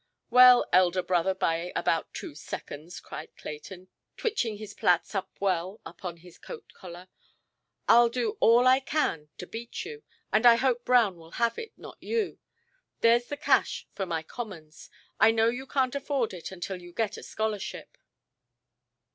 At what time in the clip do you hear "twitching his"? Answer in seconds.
4.17-4.73